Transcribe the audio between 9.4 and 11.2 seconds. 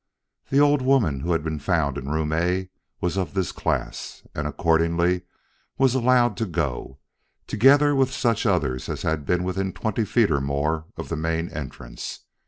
within twenty feet or more of the